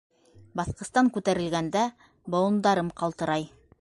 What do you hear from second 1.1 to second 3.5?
күтәрелгәндә, быуындарым ҡалтырай.